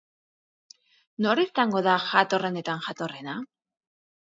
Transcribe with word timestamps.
Nor 1.27 1.43
izango 1.45 1.85
da 1.91 2.01
jatorrenetan 2.09 2.87
jatorrena? 2.91 3.41